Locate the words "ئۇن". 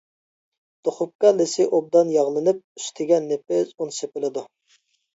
3.79-3.97